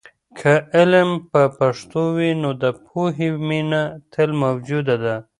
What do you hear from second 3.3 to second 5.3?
مینه تل موجوده ده.